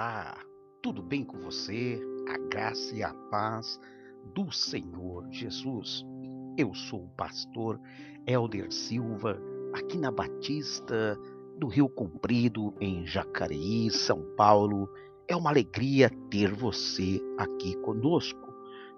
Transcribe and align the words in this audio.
Olá, 0.00 0.38
tudo 0.80 1.02
bem 1.02 1.24
com 1.24 1.40
você? 1.40 2.00
A 2.28 2.38
graça 2.50 2.94
e 2.94 3.02
a 3.02 3.12
paz 3.32 3.80
do 4.32 4.48
Senhor 4.52 5.26
Jesus. 5.28 6.06
Eu 6.56 6.72
sou 6.72 7.06
o 7.06 7.10
pastor 7.16 7.80
Elder 8.24 8.72
Silva, 8.72 9.36
aqui 9.74 9.98
na 9.98 10.12
Batista 10.12 11.18
do 11.58 11.66
Rio 11.66 11.88
Comprido, 11.88 12.72
em 12.80 13.04
Jacareí, 13.08 13.90
São 13.90 14.22
Paulo. 14.36 14.88
É 15.26 15.34
uma 15.34 15.50
alegria 15.50 16.08
ter 16.30 16.54
você 16.54 17.20
aqui 17.36 17.74
conosco 17.78 18.54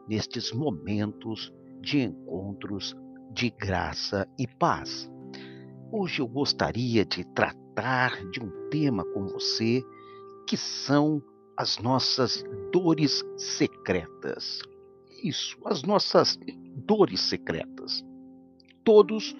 nestes 0.06 0.52
momentos 0.52 1.50
de 1.80 2.00
encontros 2.00 2.94
de 3.32 3.48
graça 3.48 4.28
e 4.38 4.46
paz. 4.46 5.10
Hoje 5.90 6.20
eu 6.20 6.28
gostaria 6.28 7.06
de 7.06 7.24
tratar 7.24 8.22
de 8.28 8.38
um 8.38 8.68
tema 8.68 9.02
com 9.02 9.26
você 9.28 9.82
que 10.50 10.56
são 10.56 11.22
as 11.56 11.78
nossas 11.78 12.44
dores 12.72 13.22
secretas. 13.36 14.58
Isso, 15.22 15.56
as 15.64 15.84
nossas 15.84 16.36
dores 16.74 17.20
secretas. 17.20 18.04
Todos, 18.82 19.32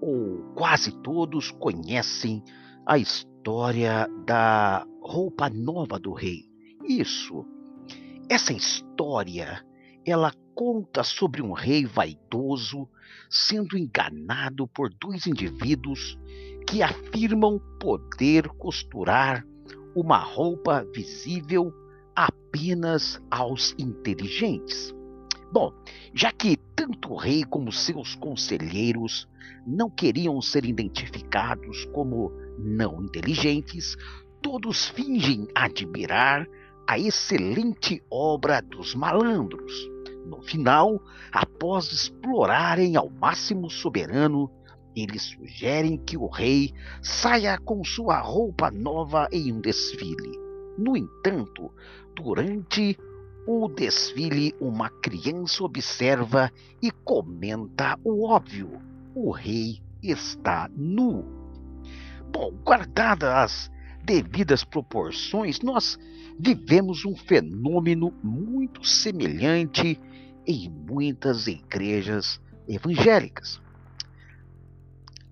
ou 0.00 0.42
quase 0.56 0.90
todos, 1.02 1.52
conhecem 1.52 2.42
a 2.84 2.98
história 2.98 4.08
da 4.26 4.84
roupa 5.00 5.48
nova 5.48 6.00
do 6.00 6.12
rei. 6.12 6.50
Isso. 6.82 7.46
Essa 8.28 8.52
história, 8.52 9.64
ela 10.04 10.32
conta 10.52 11.04
sobre 11.04 11.42
um 11.42 11.52
rei 11.52 11.86
vaidoso 11.86 12.88
sendo 13.30 13.78
enganado 13.78 14.66
por 14.66 14.92
dois 14.92 15.28
indivíduos 15.28 16.18
que 16.66 16.82
afirmam 16.82 17.60
poder 17.78 18.48
costurar 18.48 19.46
uma 19.96 20.18
roupa 20.18 20.86
visível 20.94 21.72
apenas 22.14 23.18
aos 23.30 23.74
inteligentes. 23.78 24.94
Bom, 25.50 25.72
já 26.12 26.30
que 26.30 26.58
tanto 26.76 27.14
o 27.14 27.16
rei 27.16 27.44
como 27.44 27.72
seus 27.72 28.14
conselheiros 28.14 29.26
não 29.66 29.88
queriam 29.88 30.40
ser 30.42 30.66
identificados 30.66 31.86
como 31.86 32.30
não 32.58 33.02
inteligentes, 33.02 33.96
todos 34.42 34.86
fingem 34.86 35.48
admirar 35.54 36.46
a 36.86 36.98
excelente 36.98 38.02
obra 38.10 38.60
dos 38.60 38.94
malandros. 38.94 39.72
No 40.26 40.42
final, 40.42 41.00
após 41.32 41.90
explorarem 41.90 42.96
ao 42.96 43.08
máximo 43.08 43.68
o 43.68 43.70
eles 44.96 45.22
sugerem 45.22 45.98
que 45.98 46.16
o 46.16 46.26
rei 46.26 46.72
saia 47.02 47.58
com 47.58 47.84
sua 47.84 48.18
roupa 48.18 48.70
nova 48.70 49.28
em 49.30 49.52
um 49.52 49.60
desfile. 49.60 50.40
No 50.78 50.96
entanto, 50.96 51.70
durante 52.14 52.98
o 53.46 53.68
desfile, 53.68 54.54
uma 54.58 54.88
criança 54.88 55.62
observa 55.62 56.50
e 56.82 56.90
comenta 56.90 57.98
o 58.02 58.26
óbvio: 58.26 58.80
o 59.14 59.30
rei 59.30 59.82
está 60.02 60.68
nu. 60.74 61.24
Bom, 62.32 62.52
guardadas 62.64 63.28
as 63.28 63.70
devidas 64.02 64.64
proporções, 64.64 65.60
nós 65.60 65.98
vivemos 66.38 67.04
um 67.04 67.14
fenômeno 67.14 68.12
muito 68.22 68.84
semelhante 68.84 70.00
em 70.46 70.70
muitas 70.70 71.46
igrejas 71.46 72.40
evangélicas 72.68 73.60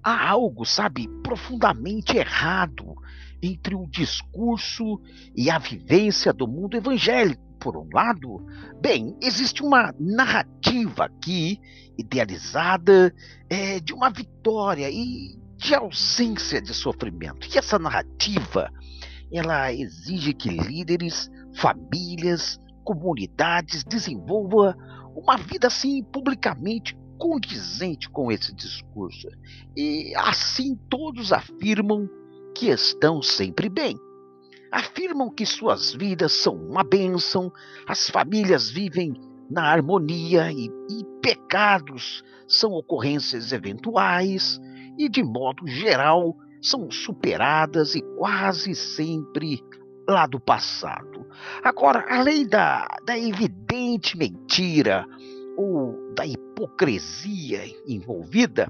há 0.05 0.29
algo, 0.29 0.67
sabe, 0.67 1.09
profundamente 1.23 2.17
errado 2.17 2.95
entre 3.43 3.75
o 3.75 3.87
discurso 3.87 5.01
e 5.35 5.51
a 5.51 5.59
vivência 5.59 6.33
do 6.33 6.47
mundo 6.47 6.77
evangélico. 6.77 7.43
Por 7.59 7.79
um 7.79 7.89
lado, 7.93 8.45
bem, 8.83 9.17
existe 9.23 9.63
uma 9.63 9.95
narrativa 9.99 11.07
aqui, 11.07 11.59
idealizada, 11.97 13.15
é, 13.49 13.81
de 13.81 13.95
uma 13.95 14.11
vitória 14.11 14.91
e 14.91 15.39
de 15.57 15.75
ausência 15.75 16.61
de 16.61 16.75
sofrimento. 16.75 17.49
E 17.51 17.57
essa 17.57 17.79
narrativa, 17.79 18.71
ela 19.33 19.73
exige 19.73 20.35
que 20.35 20.51
líderes, 20.51 21.31
famílias, 21.55 22.61
comunidades 22.85 23.83
desenvolvam 23.83 24.75
uma 25.17 25.39
vida 25.39 25.69
assim 25.69 26.03
publicamente 26.03 26.95
condizente 27.19 28.09
com 28.11 28.31
esse 28.31 28.55
discurso. 28.55 29.29
E 29.77 30.13
assim 30.17 30.77
todos 30.89 31.33
afirmam 31.33 32.09
que 32.55 32.69
estão 32.69 33.23
sempre 33.23 33.69
bem. 33.69 33.97
Afirmam 34.71 35.31
que 35.31 35.47
suas 35.47 35.93
vidas 35.93 36.33
são 36.33 36.55
uma 36.55 36.83
bênção, 36.83 37.53
as 37.87 38.11
famílias 38.11 38.71
vivem 38.71 39.15
na 39.51 39.71
harmonia 39.71 40.51
e, 40.51 40.67
e 40.67 41.05
pecados 41.23 42.23
são 42.49 42.73
ocorrências 42.73 43.53
eventuais 43.53 44.61
e, 44.99 45.09
de 45.09 45.23
modo 45.23 45.67
geral, 45.67 46.37
são 46.61 46.91
superadas 46.91 47.95
e 47.95 48.03
quase 48.17 48.75
sempre 48.75 49.61
lá 50.09 50.27
do 50.27 50.41
passado. 50.41 51.27
Agora, 51.63 52.05
além 52.09 52.47
da, 52.47 52.87
da 53.05 53.19
evidente 53.19 54.17
mentira 54.17 55.07
ou 55.57 56.15
da 56.15 56.27
hipocrisia 56.27 57.65
envolvida, 57.87 58.69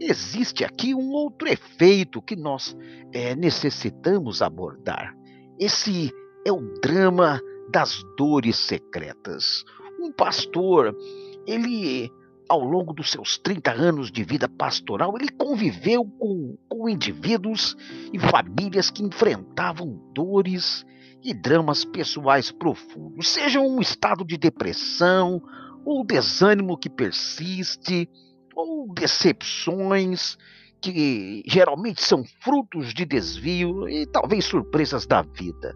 existe 0.00 0.64
aqui 0.64 0.94
um 0.94 1.10
outro 1.10 1.48
efeito 1.48 2.22
que 2.22 2.36
nós 2.36 2.76
é, 3.12 3.34
necessitamos 3.34 4.42
abordar. 4.42 5.14
Esse 5.58 6.12
é 6.44 6.52
o 6.52 6.60
drama 6.80 7.40
das 7.70 8.02
dores 8.16 8.56
secretas. 8.56 9.64
Um 10.00 10.12
pastor, 10.12 10.94
ele, 11.46 12.10
ao 12.48 12.60
longo 12.60 12.92
dos 12.92 13.10
seus 13.10 13.38
30 13.38 13.72
anos 13.72 14.10
de 14.10 14.22
vida 14.24 14.48
pastoral, 14.48 15.14
ele 15.18 15.30
conviveu 15.30 16.04
com, 16.04 16.58
com 16.68 16.88
indivíduos 16.88 17.76
e 18.12 18.18
famílias 18.18 18.90
que 18.90 19.02
enfrentavam 19.02 20.00
dores 20.12 20.84
e 21.22 21.32
dramas 21.32 21.86
pessoais 21.86 22.50
profundos, 22.50 23.28
seja 23.28 23.58
um 23.58 23.80
estado 23.80 24.24
de 24.26 24.36
depressão, 24.36 25.42
ou 25.84 26.04
desânimo 26.04 26.78
que 26.78 26.88
persiste, 26.88 28.08
ou 28.54 28.92
decepções 28.92 30.36
que 30.80 31.42
geralmente 31.46 32.02
são 32.02 32.24
frutos 32.42 32.92
de 32.92 33.04
desvio 33.04 33.88
e 33.88 34.06
talvez 34.06 34.44
surpresas 34.44 35.06
da 35.06 35.22
vida, 35.22 35.74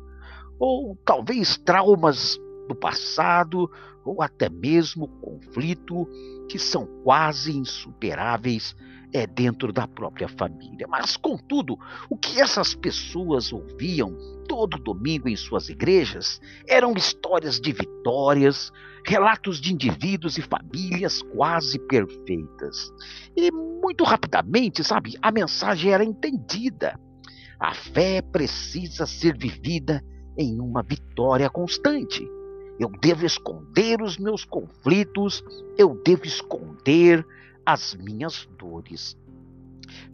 ou 0.58 0.96
talvez 1.04 1.56
traumas 1.56 2.38
do 2.68 2.74
passado, 2.74 3.70
ou 4.04 4.22
até 4.22 4.48
mesmo 4.48 5.08
conflito 5.20 6.06
que 6.48 6.58
são 6.58 6.86
quase 7.02 7.56
insuperáveis 7.56 8.76
é, 9.12 9.26
dentro 9.26 9.72
da 9.72 9.86
própria 9.86 10.28
família. 10.28 10.86
Mas, 10.88 11.16
contudo, 11.16 11.78
o 12.10 12.16
que 12.16 12.40
essas 12.40 12.74
pessoas 12.74 13.52
ouviam 13.52 14.16
todo 14.48 14.78
domingo 14.78 15.28
em 15.28 15.36
suas 15.36 15.68
igrejas 15.68 16.40
eram 16.66 16.94
histórias 16.94 17.60
de 17.60 17.72
vitórias, 17.72 18.72
relatos 19.06 19.60
de 19.60 19.72
indivíduos 19.72 20.38
e 20.38 20.42
famílias 20.42 21.22
quase 21.22 21.78
perfeitas. 21.78 22.92
E 23.36 23.50
muito 23.50 24.04
rapidamente, 24.04 24.82
sabe, 24.82 25.16
a 25.20 25.30
mensagem 25.30 25.92
era 25.92 26.04
entendida. 26.04 26.98
A 27.60 27.74
fé 27.74 28.22
precisa 28.22 29.06
ser 29.06 29.36
vivida 29.36 30.02
em 30.36 30.60
uma 30.60 30.82
vitória 30.82 31.50
constante. 31.50 32.26
Eu 32.78 32.90
devo 33.00 33.26
esconder 33.26 34.00
os 34.00 34.16
meus 34.16 34.44
conflitos, 34.44 35.42
eu 35.76 36.00
devo 36.04 36.24
esconder 36.24 37.26
as 37.68 37.94
minhas 37.96 38.48
dores. 38.58 39.14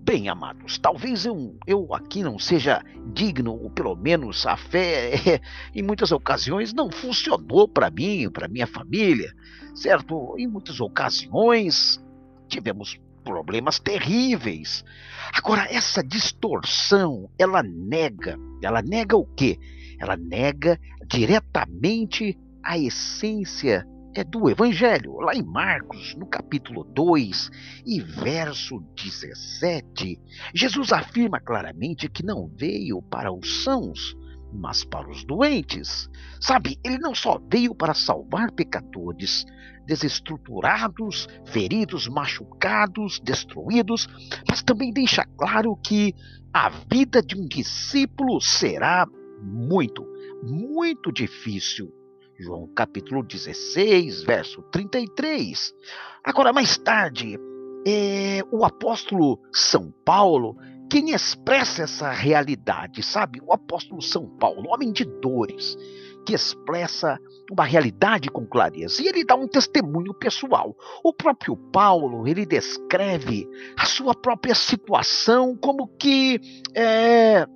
Bem, 0.03 0.29
amados, 0.29 0.77
talvez 0.77 1.25
eu, 1.25 1.56
eu 1.69 1.95
aqui 1.95 2.21
não 2.21 2.37
seja 2.37 2.83
digno, 3.12 3.53
ou 3.53 3.71
pelo 3.71 3.95
menos 3.95 4.45
a 4.45 4.56
fé, 4.56 5.15
é, 5.15 5.41
em 5.73 5.81
muitas 5.81 6.11
ocasiões, 6.11 6.75
não 6.75 6.91
funcionou 6.91 7.69
para 7.69 7.93
mim, 7.93 8.29
para 8.29 8.49
minha 8.49 8.67
família, 8.67 9.33
certo? 9.73 10.35
Em 10.37 10.49
muitas 10.49 10.81
ocasiões 10.81 12.03
tivemos 12.49 13.01
problemas 13.23 13.79
terríveis. 13.79 14.85
Agora, 15.33 15.65
essa 15.73 16.03
distorção, 16.03 17.31
ela 17.39 17.62
nega, 17.62 18.37
ela 18.61 18.83
nega 18.83 19.17
o 19.17 19.27
quê? 19.27 19.61
Ela 20.00 20.17
nega 20.17 20.77
diretamente 21.07 22.37
a 22.65 22.77
essência 22.77 23.87
é 24.14 24.22
do 24.22 24.49
Evangelho, 24.49 25.19
lá 25.20 25.34
em 25.34 25.43
Marcos, 25.43 26.14
no 26.14 26.26
capítulo 26.26 26.84
2 26.84 27.50
e 27.84 28.00
verso 28.00 28.78
17, 28.96 30.20
Jesus 30.55 30.93
afirma 30.93 31.40
claramente 31.40 32.08
que 32.08 32.25
não 32.25 32.46
veio 32.46 33.02
para 33.02 33.32
os 33.32 33.64
sãos, 33.64 34.16
mas 34.52 34.84
para 34.84 35.11
os 35.11 35.25
doentes. 35.25 36.08
Sabe, 36.40 36.78
ele 36.84 36.99
não 36.99 37.12
só 37.12 37.40
veio 37.50 37.75
para 37.75 37.93
salvar 37.93 38.52
pecadores, 38.52 39.44
desestruturados, 39.84 41.26
feridos, 41.46 42.06
machucados, 42.06 43.19
destruídos, 43.19 44.06
mas 44.49 44.62
também 44.62 44.93
deixa 44.93 45.25
claro 45.37 45.76
que 45.76 46.14
a 46.52 46.69
vida 46.69 47.20
de 47.20 47.37
um 47.37 47.49
discípulo 47.49 48.40
será 48.40 49.06
muito, 49.43 50.06
muito 50.44 51.11
difícil. 51.11 51.93
João 52.39 52.67
capítulo 52.75 53.23
16, 53.23 54.23
verso 54.23 54.63
33. 54.71 55.75
Agora, 56.23 56.53
mais 56.53 56.77
tarde, 56.77 57.39
é 57.87 58.43
o 58.51 58.65
apóstolo 58.65 59.39
São 59.53 59.93
Paulo 60.05 60.57
quem 60.95 61.11
expressa 61.11 61.83
essa 61.83 62.11
realidade, 62.11 63.03
sabe? 63.03 63.41
O 63.45 63.53
apóstolo 63.53 64.01
São 64.01 64.29
Paulo, 64.39 64.69
homem 64.69 64.93
de 64.93 65.05
dores, 65.05 65.77
que 66.25 66.35
expressa 66.35 67.19
uma 67.51 67.65
realidade 67.65 68.31
com 68.31 68.47
clareza. 68.47 69.03
E 69.03 69.09
ele 69.09 69.25
dá 69.25 69.35
um 69.35 69.49
testemunho 69.49 70.15
pessoal. 70.15 70.77
O 71.03 71.13
próprio 71.13 71.57
Paulo, 71.57 72.29
ele 72.29 72.47
descreve 72.47 73.45
a 73.77 73.87
sua 73.87 74.15
própria 74.15 74.55
situação 74.55 75.57
como 75.57 75.89
que 75.99 76.41
é, 76.77 77.47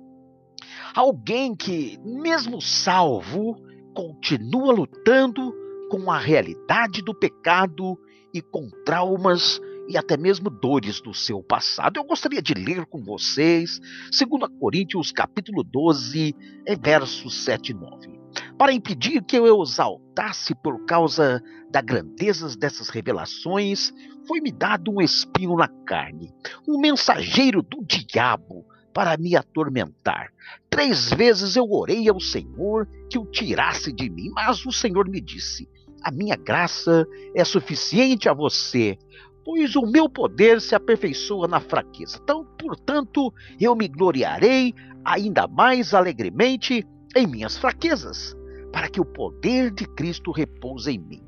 alguém 0.93 1.55
que, 1.55 1.97
mesmo 2.03 2.61
salvo, 2.61 3.55
continua 3.99 4.71
lutando 4.71 5.53
com 5.89 6.09
a 6.09 6.17
realidade 6.17 7.01
do 7.01 7.13
pecado 7.13 7.99
e 8.33 8.41
com 8.41 8.69
traumas 8.85 9.59
e 9.89 9.97
até 9.97 10.15
mesmo 10.15 10.49
dores 10.49 11.01
do 11.01 11.13
seu 11.13 11.43
passado. 11.43 11.97
Eu 11.97 12.05
gostaria 12.05 12.41
de 12.41 12.53
ler 12.53 12.85
com 12.85 13.03
vocês 13.03 13.77
2 14.17 14.57
Coríntios 14.57 15.11
capítulo 15.11 15.65
12, 15.65 16.33
é 16.65 16.77
versos 16.77 17.43
7 17.43 17.71
e 17.71 17.73
9. 17.73 18.19
Para 18.57 18.71
impedir 18.71 19.21
que 19.21 19.35
eu 19.35 19.61
exaltasse 19.61 20.55
por 20.55 20.85
causa 20.85 21.43
da 21.69 21.81
grandeza 21.81 22.55
dessas 22.57 22.87
revelações, 22.87 23.91
foi-me 24.25 24.53
dado 24.53 24.91
um 24.91 25.01
espinho 25.01 25.57
na 25.57 25.67
carne, 25.85 26.31
um 26.65 26.79
mensageiro 26.79 27.61
do 27.61 27.83
diabo 27.83 28.65
para 28.99 29.15
me 29.15 29.33
atormentar. 29.33 30.29
Três 30.69 31.09
vezes 31.09 31.55
eu 31.55 31.71
orei 31.71 32.09
ao 32.09 32.19
Senhor 32.19 32.85
que 33.09 33.17
o 33.17 33.25
tirasse 33.25 33.93
de 33.93 34.09
mim, 34.09 34.29
mas 34.33 34.65
o 34.65 34.73
Senhor 34.73 35.07
me 35.07 35.21
disse: 35.21 35.69
A 36.03 36.11
minha 36.11 36.35
graça 36.35 37.07
é 37.33 37.45
suficiente 37.45 38.27
a 38.27 38.33
você, 38.33 38.97
pois 39.45 39.73
o 39.77 39.83
meu 39.83 40.09
poder 40.09 40.59
se 40.59 40.75
aperfeiçoa 40.75 41.47
na 41.47 41.61
fraqueza. 41.61 42.19
Então, 42.21 42.43
portanto, 42.59 43.33
eu 43.57 43.73
me 43.73 43.87
gloriarei 43.87 44.73
ainda 45.05 45.47
mais 45.47 45.93
alegremente 45.93 46.85
em 47.15 47.25
minhas 47.25 47.57
fraquezas, 47.57 48.35
para 48.69 48.89
que 48.89 48.99
o 48.99 49.05
poder 49.05 49.71
de 49.71 49.87
Cristo 49.87 50.29
repouse 50.29 50.91
em 50.91 50.99
mim. 50.99 51.23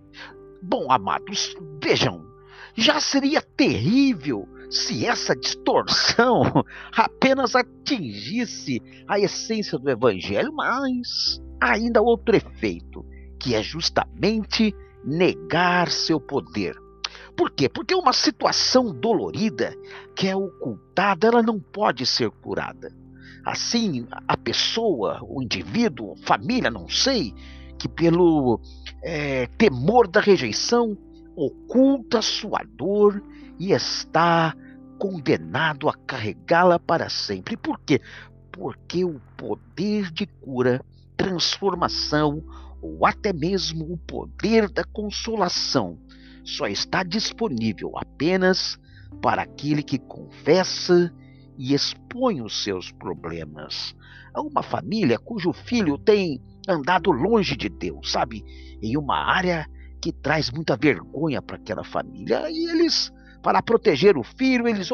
Bom, 0.62 0.92
amados, 0.92 1.56
vejam, 1.82 2.22
já 2.76 3.00
seria 3.00 3.42
terrível 3.42 4.46
se 4.72 5.06
essa 5.06 5.36
distorção 5.36 6.44
apenas 6.96 7.56
atingisse 7.56 8.82
a 9.08 9.20
essência 9.20 9.78
do 9.78 9.90
Evangelho, 9.90 10.54
mas 10.54 11.42
ainda 11.60 12.02
outro 12.02 12.36
efeito, 12.36 13.06
que 13.38 13.54
é 13.54 13.62
justamente 13.62 14.74
negar 15.04 15.92
seu 15.92 16.20
poder. 16.20 16.76
Por 17.36 17.52
quê? 17.52 17.68
Porque 17.68 17.94
uma 17.94 18.14
situação 18.14 18.94
dolorida 18.94 19.76
que 20.16 20.28
é 20.28 20.36
ocultada, 20.36 21.28
ela 21.28 21.44
não 21.44 21.60
pode 21.60 22.06
ser 22.06 22.30
curada. 22.30 22.96
Assim, 23.46 24.08
a 24.28 24.38
pessoa, 24.38 25.20
o 25.24 25.42
indivíduo, 25.42 26.16
família, 26.24 26.70
não 26.70 26.88
sei, 26.88 27.34
que 27.78 27.90
pelo 27.90 28.60
é, 29.04 29.48
temor 29.58 30.08
da 30.08 30.22
rejeição 30.22 30.98
oculta 31.36 32.22
sua 32.22 32.62
dor 32.64 33.22
e 33.60 33.72
está 33.72 34.56
condenado 35.02 35.90
a 35.90 35.94
carregá-la 35.94 36.78
para 36.78 37.10
sempre. 37.10 37.58
Por 37.58 37.80
quê? 37.80 38.00
Porque 38.52 39.04
o 39.04 39.20
poder 39.36 40.12
de 40.12 40.28
cura, 40.28 40.80
transformação 41.18 42.44
ou 42.80 43.04
até 43.04 43.34
mesmo 43.34 43.92
o 43.92 43.98
poder 43.98 44.70
da 44.70 44.84
consolação 44.84 45.98
só 46.44 46.68
está 46.68 47.02
disponível 47.02 47.98
apenas 47.98 48.78
para 49.24 49.42
aquele 49.42 49.82
que 49.82 49.98
confessa 49.98 51.12
e 51.58 51.74
expõe 51.74 52.44
os 52.44 52.64
seus 52.64 52.92
problemas. 52.92 53.96
Há 54.36 54.42
uma 54.44 54.62
família 54.62 55.18
cujo 55.18 55.52
filho 55.52 55.98
tem 55.98 56.40
andado 56.70 57.10
longe 57.10 57.58
de 57.58 57.70
Deus, 57.70 58.12
sabe? 58.12 58.44
Em 58.84 58.96
uma 58.98 59.18
área 59.18 59.66
que 60.00 60.12
traz 60.12 60.52
muita 60.52 60.78
vergonha 60.78 61.42
para 61.42 61.56
aquela 61.56 61.84
família. 61.84 62.52
E 62.52 62.70
eles, 62.70 63.12
para 63.42 63.62
proteger 63.62 64.18
o 64.18 64.24
filho, 64.24 64.68
eles, 64.68 64.90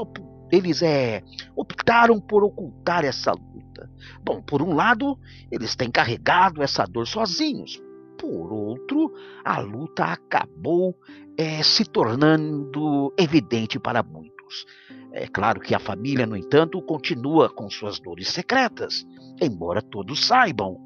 eles 0.51 0.81
é, 0.81 1.23
optaram 1.55 2.19
por 2.19 2.43
ocultar 2.43 3.03
essa 3.05 3.31
luta. 3.31 3.89
Bom, 4.23 4.41
por 4.41 4.61
um 4.61 4.73
lado, 4.73 5.17
eles 5.51 5.75
têm 5.75 5.91
carregado 5.91 6.63
essa 6.63 6.85
dor 6.85 7.07
sozinhos. 7.07 7.81
Por 8.17 8.51
outro, 8.51 9.13
a 9.45 9.59
luta 9.59 10.05
acabou 10.05 10.95
é, 11.37 11.61
se 11.61 11.85
tornando 11.85 13.13
evidente 13.17 13.79
para 13.79 14.01
muitos. 14.01 14.65
É 15.11 15.27
claro 15.27 15.59
que 15.59 15.75
a 15.75 15.79
família, 15.79 16.25
no 16.25 16.35
entanto, 16.35 16.81
continua 16.81 17.49
com 17.49 17.69
suas 17.69 17.99
dores 17.99 18.29
secretas, 18.29 19.05
embora 19.41 19.81
todos 19.81 20.25
saibam. 20.25 20.77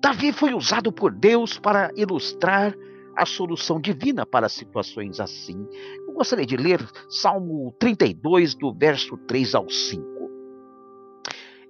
Davi 0.00 0.32
foi 0.32 0.52
usado 0.52 0.92
por 0.92 1.12
Deus 1.12 1.58
para 1.58 1.90
ilustrar 1.96 2.74
a 3.16 3.26
solução 3.26 3.80
divina 3.80 4.24
para 4.26 4.48
situações 4.48 5.20
assim. 5.20 5.66
Eu 6.12 6.18
gostaria 6.18 6.46
de 6.46 6.56
ler 6.56 6.80
Salmo 7.08 7.74
32, 7.78 8.54
do 8.54 8.72
verso 8.72 9.16
3 9.26 9.54
ao 9.54 9.68
5. 9.68 10.30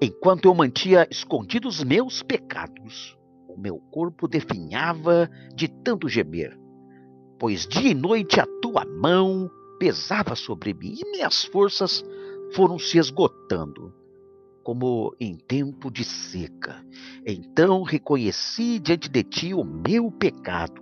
Enquanto 0.00 0.46
eu 0.46 0.54
mantia 0.54 1.06
escondidos 1.10 1.82
meus 1.82 2.22
pecados, 2.22 3.16
o 3.48 3.58
meu 3.58 3.78
corpo 3.90 4.28
definhava 4.28 5.30
de 5.54 5.68
tanto 5.68 6.08
gemer 6.08 6.60
pois 7.42 7.66
dia 7.66 7.90
e 7.90 7.94
noite 7.94 8.38
a 8.38 8.46
tua 8.62 8.84
mão 8.84 9.50
pesava 9.76 10.36
sobre 10.36 10.72
mim 10.72 10.94
e 10.96 11.10
minhas 11.10 11.44
forças 11.46 12.04
foram 12.54 12.78
se 12.78 12.98
esgotando, 12.98 13.92
como 14.62 15.12
em 15.18 15.34
tempo 15.36 15.90
de 15.90 16.04
seca. 16.04 16.86
Então 17.26 17.82
reconheci 17.82 18.78
diante 18.78 19.08
de 19.08 19.24
ti 19.24 19.52
o 19.52 19.64
meu 19.64 20.08
pecado 20.12 20.80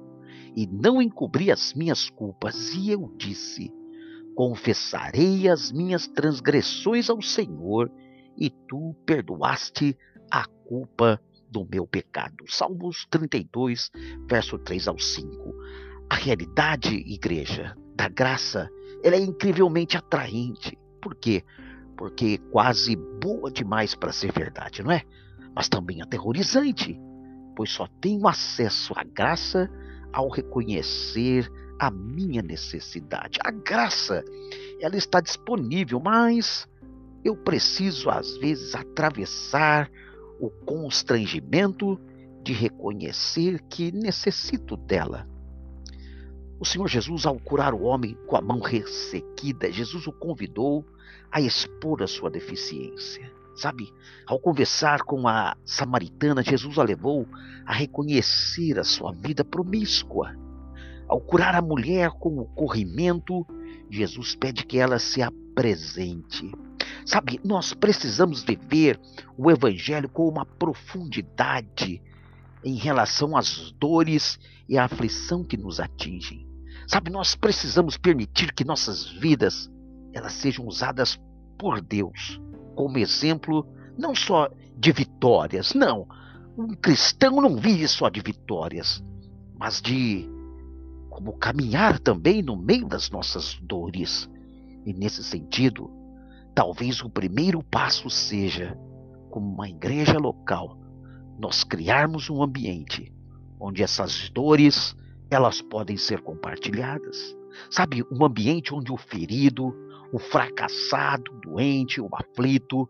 e 0.56 0.66
não 0.66 1.00
encobri 1.00 1.50
as 1.50 1.74
minhas 1.74 2.08
culpas, 2.10 2.74
e 2.74 2.90
eu 2.90 3.12
disse: 3.16 3.72
Confessarei 4.34 5.48
as 5.48 5.72
minhas 5.72 6.06
transgressões 6.06 7.10
ao 7.10 7.20
Senhor, 7.20 7.90
e 8.36 8.50
tu 8.50 8.94
perdoaste 9.04 9.96
a 10.30 10.44
culpa 10.66 11.20
do 11.50 11.66
meu 11.70 11.86
pecado. 11.86 12.44
Salmos 12.48 13.06
32, 13.10 13.90
verso 14.28 14.58
3 14.58 14.88
ao 14.88 14.98
5. 14.98 15.54
A 16.08 16.14
realidade, 16.14 16.94
igreja, 16.94 17.76
da 17.94 18.08
graça, 18.08 18.70
ela 19.02 19.16
é 19.16 19.20
incrivelmente 19.20 19.96
atraente. 19.96 20.78
Por 21.02 21.14
quê? 21.16 21.44
Porque 21.96 22.38
é 22.40 22.50
quase 22.50 22.96
boa 22.96 23.50
demais 23.50 23.94
para 23.94 24.12
ser 24.12 24.32
verdade, 24.32 24.82
não 24.82 24.90
é? 24.90 25.02
Mas 25.54 25.68
também 25.68 26.00
aterrorizante, 26.00 26.98
pois 27.56 27.70
só 27.70 27.86
tenho 28.00 28.26
acesso 28.26 28.94
à 28.96 29.04
graça 29.04 29.70
ao 30.12 30.28
reconhecer 30.28 31.50
a 31.78 31.90
minha 31.90 32.42
necessidade. 32.42 33.38
A 33.44 33.50
graça, 33.50 34.24
ela 34.80 34.96
está 34.96 35.20
disponível, 35.20 35.98
mas 35.98 36.68
eu 37.24 37.36
preciso 37.36 38.10
às 38.10 38.36
vezes 38.36 38.74
atravessar 38.74 39.90
o 40.38 40.50
constrangimento 40.50 41.98
de 42.42 42.52
reconhecer 42.52 43.60
que 43.68 43.92
necessito 43.92 44.76
dela. 44.76 45.28
O 46.58 46.64
Senhor 46.64 46.88
Jesus, 46.88 47.24
ao 47.24 47.38
curar 47.38 47.72
o 47.72 47.82
homem 47.82 48.16
com 48.26 48.36
a 48.36 48.42
mão 48.42 48.60
ressequida, 48.60 49.72
Jesus 49.72 50.06
o 50.06 50.12
convidou 50.12 50.84
a 51.30 51.40
expor 51.40 52.02
a 52.02 52.06
sua 52.06 52.30
deficiência. 52.30 53.39
Sabe, 53.60 53.92
ao 54.26 54.40
conversar 54.40 55.02
com 55.02 55.28
a 55.28 55.54
samaritana, 55.66 56.42
Jesus 56.42 56.78
a 56.78 56.82
levou 56.82 57.28
a 57.66 57.74
reconhecer 57.74 58.78
a 58.78 58.84
sua 58.84 59.12
vida 59.12 59.44
promíscua. 59.44 60.34
Ao 61.06 61.20
curar 61.20 61.54
a 61.54 61.60
mulher 61.60 62.08
com 62.12 62.38
o 62.38 62.46
corrimento, 62.46 63.46
Jesus 63.90 64.34
pede 64.34 64.64
que 64.64 64.78
ela 64.78 64.98
se 64.98 65.20
apresente. 65.20 66.50
Sabe, 67.04 67.38
nós 67.44 67.74
precisamos 67.74 68.42
viver 68.42 68.98
o 69.36 69.50
Evangelho 69.50 70.08
com 70.08 70.26
uma 70.26 70.46
profundidade 70.46 72.02
em 72.64 72.76
relação 72.76 73.36
às 73.36 73.72
dores 73.72 74.38
e 74.70 74.78
à 74.78 74.86
aflição 74.86 75.44
que 75.44 75.58
nos 75.58 75.80
atingem. 75.80 76.48
Sabe, 76.88 77.10
nós 77.10 77.34
precisamos 77.34 77.98
permitir 77.98 78.54
que 78.54 78.64
nossas 78.64 79.06
vidas 79.06 79.70
elas 80.14 80.32
sejam 80.32 80.66
usadas 80.66 81.20
por 81.58 81.82
Deus 81.82 82.40
como 82.74 82.98
exemplo 82.98 83.66
não 83.96 84.14
só 84.14 84.48
de 84.76 84.92
vitórias, 84.92 85.74
não. 85.74 86.06
Um 86.56 86.74
cristão 86.74 87.40
não 87.40 87.56
vive 87.56 87.86
só 87.86 88.08
de 88.08 88.20
vitórias, 88.20 89.02
mas 89.58 89.80
de 89.80 90.28
como 91.08 91.32
caminhar 91.34 91.98
também 91.98 92.42
no 92.42 92.56
meio 92.56 92.86
das 92.86 93.10
nossas 93.10 93.58
dores. 93.62 94.28
E 94.86 94.92
nesse 94.92 95.22
sentido, 95.22 95.90
talvez 96.54 97.02
o 97.02 97.10
primeiro 97.10 97.62
passo 97.62 98.08
seja, 98.08 98.76
como 99.30 99.52
uma 99.52 99.68
igreja 99.68 100.18
local, 100.18 100.78
nós 101.38 101.64
criarmos 101.64 102.30
um 102.30 102.42
ambiente 102.42 103.12
onde 103.60 103.82
essas 103.82 104.30
dores 104.30 104.96
elas 105.30 105.60
podem 105.60 105.96
ser 105.96 106.22
compartilhadas. 106.22 107.36
Sabe, 107.70 108.02
um 108.10 108.24
ambiente 108.24 108.74
onde 108.74 108.90
o 108.90 108.96
ferido, 108.96 109.74
o 110.12 110.18
fracassado, 110.18 111.32
o 111.32 111.40
doente, 111.40 112.00
o 112.00 112.08
aflito, 112.12 112.88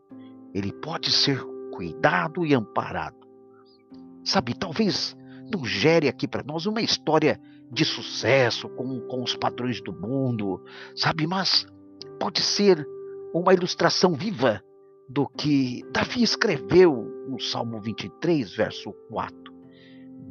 ele 0.54 0.72
pode 0.72 1.10
ser 1.12 1.42
cuidado 1.72 2.44
e 2.44 2.54
amparado. 2.54 3.16
Sabe, 4.24 4.54
talvez 4.54 5.16
não 5.50 5.64
gere 5.64 6.08
aqui 6.08 6.28
para 6.28 6.42
nós 6.42 6.66
uma 6.66 6.80
história 6.80 7.40
de 7.70 7.84
sucesso 7.84 8.68
com, 8.70 9.00
com 9.00 9.22
os 9.22 9.34
padrões 9.34 9.80
do 9.80 9.92
mundo, 9.92 10.62
sabe, 10.94 11.26
mas 11.26 11.66
pode 12.18 12.40
ser 12.40 12.86
uma 13.32 13.54
ilustração 13.54 14.14
viva 14.14 14.62
do 15.08 15.26
que 15.28 15.82
Davi 15.92 16.22
escreveu 16.22 17.26
no 17.28 17.40
Salmo 17.40 17.80
23, 17.80 18.54
verso 18.54 18.92
4. 19.10 19.34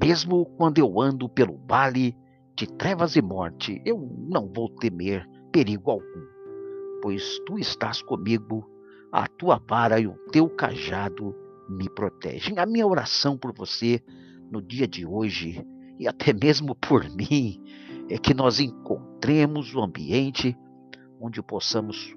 Mesmo 0.01 0.45
quando 0.57 0.77
eu 0.77 1.01
ando 1.01 1.27
pelo 1.27 1.57
vale 1.67 2.15
de 2.55 2.67
trevas 2.67 3.15
e 3.15 3.21
morte, 3.21 3.81
eu 3.85 3.97
não 4.29 4.51
vou 4.53 4.69
temer 4.69 5.25
perigo 5.51 5.91
algum, 5.91 6.25
pois 7.01 7.39
tu 7.45 7.57
estás 7.57 8.01
comigo, 8.01 8.69
a 9.11 9.27
tua 9.27 9.61
vara 9.67 9.99
e 9.99 10.07
o 10.07 10.13
teu 10.31 10.49
cajado 10.49 11.35
me 11.69 11.89
protegem. 11.89 12.57
A 12.59 12.65
minha 12.65 12.85
oração 12.85 13.37
por 13.37 13.53
você 13.53 14.01
no 14.51 14.61
dia 14.61 14.87
de 14.87 15.05
hoje 15.05 15.65
e 15.97 16.07
até 16.07 16.33
mesmo 16.33 16.75
por 16.75 17.03
mim 17.09 17.61
é 18.09 18.17
que 18.17 18.33
nós 18.33 18.59
encontremos 18.59 19.73
o 19.73 19.81
ambiente 19.81 20.57
onde 21.19 21.41
possamos 21.41 22.15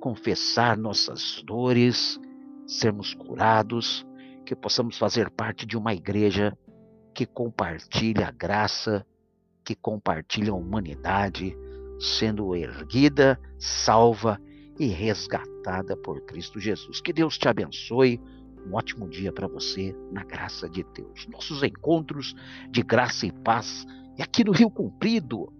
confessar 0.00 0.76
nossas 0.76 1.42
dores, 1.44 2.20
sermos 2.66 3.14
curados, 3.14 4.06
que 4.44 4.54
possamos 4.54 4.98
fazer 4.98 5.30
parte 5.30 5.66
de 5.66 5.76
uma 5.76 5.94
igreja 5.94 6.56
que 7.14 7.26
compartilha 7.26 8.28
a 8.28 8.30
graça, 8.30 9.06
que 9.64 9.74
compartilha 9.74 10.52
a 10.52 10.54
humanidade, 10.54 11.56
sendo 11.98 12.54
erguida, 12.54 13.38
salva 13.58 14.40
e 14.78 14.86
resgatada 14.86 15.96
por 15.96 16.20
Cristo 16.22 16.60
Jesus. 16.60 17.00
Que 17.00 17.12
Deus 17.12 17.38
te 17.38 17.48
abençoe. 17.48 18.20
Um 18.66 18.74
ótimo 18.74 19.08
dia 19.08 19.30
para 19.30 19.46
você, 19.46 19.94
na 20.10 20.24
graça 20.24 20.68
de 20.68 20.84
Deus. 20.94 21.26
Nossos 21.28 21.62
encontros 21.62 22.34
de 22.70 22.82
graça 22.82 23.26
e 23.26 23.32
paz 23.32 23.86
é 24.18 24.22
aqui 24.22 24.42
no 24.42 24.52
Rio 24.52 24.70
Comprido, 24.70 25.52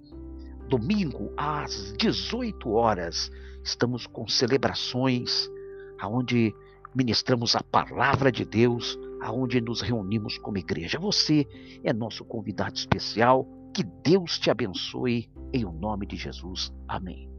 domingo 0.68 1.30
às 1.36 1.92
18 1.98 2.70
horas 2.70 3.30
estamos 3.62 4.06
com 4.06 4.28
celebrações 4.28 5.50
aonde 5.98 6.54
ministramos 6.94 7.56
a 7.56 7.62
palavra 7.62 8.30
de 8.30 8.44
Deus, 8.44 8.98
aonde 9.20 9.60
nos 9.60 9.80
reunimos 9.80 10.38
como 10.38 10.58
igreja. 10.58 10.98
Você 10.98 11.46
é 11.82 11.92
nosso 11.92 12.24
convidado 12.24 12.76
especial. 12.76 13.48
Que 13.74 13.82
Deus 13.82 14.38
te 14.38 14.50
abençoe 14.50 15.28
em 15.52 15.64
o 15.64 15.72
nome 15.72 16.06
de 16.06 16.16
Jesus. 16.16 16.72
Amém. 16.86 17.33